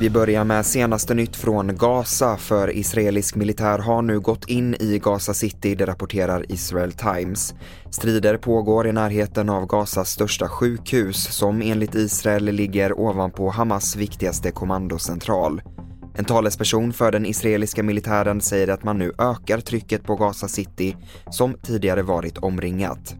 [0.00, 4.98] Vi börjar med senaste nytt från Gaza för israelisk militär har nu gått in i
[4.98, 7.54] Gaza City, det rapporterar Israel Times.
[7.90, 14.50] Strider pågår i närheten av Gazas största sjukhus som enligt Israel ligger ovanpå Hamas viktigaste
[14.50, 15.62] kommandocentral.
[16.14, 20.96] En talesperson för den israeliska militären säger att man nu ökar trycket på Gaza City
[21.30, 23.16] som tidigare varit omringat.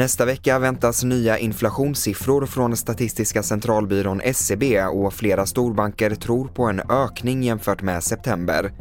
[0.00, 6.80] Nästa vecka väntas nya inflationssiffror från Statistiska centralbyrån SCB och flera storbanker tror på en
[6.80, 8.72] ökning jämfört med september.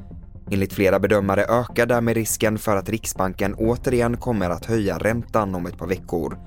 [0.51, 5.65] Enligt flera bedömare ökar därmed risken för att Riksbanken återigen kommer att höja räntan om
[5.65, 6.37] ett par veckor.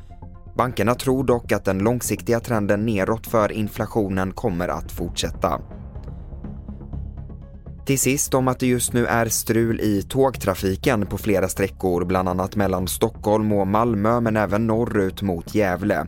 [0.56, 5.60] Bankerna tror dock att den långsiktiga trenden neråt för inflationen kommer att fortsätta.
[7.86, 12.28] Till sist om att det just nu är strul i tågtrafiken på flera sträckor, bland
[12.28, 16.06] annat mellan Stockholm och Malmö men även norrut mot Gävle.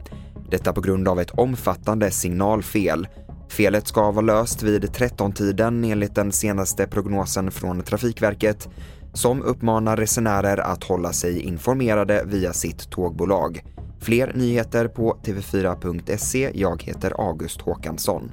[0.50, 3.08] Detta på grund av ett omfattande signalfel.
[3.48, 8.68] Felet ska vara löst vid 13-tiden enligt den senaste prognosen från Trafikverket
[9.12, 13.62] som uppmanar resenärer att hålla sig informerade via sitt tågbolag.
[14.00, 16.50] Fler nyheter på tv4.se.
[16.54, 18.32] Jag heter August Håkansson.